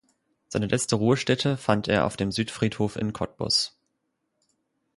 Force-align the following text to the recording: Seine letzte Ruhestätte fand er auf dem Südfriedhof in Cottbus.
Seine 0.49 0.65
letzte 0.65 0.95
Ruhestätte 0.95 1.57
fand 1.57 1.87
er 1.87 2.07
auf 2.07 2.17
dem 2.17 2.31
Südfriedhof 2.31 2.95
in 2.95 3.13
Cottbus. 3.13 3.77